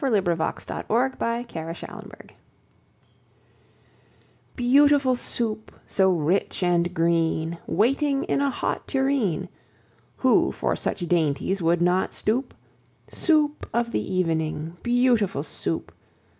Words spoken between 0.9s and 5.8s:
Beautiful Soup BEAUTIFUL Soup,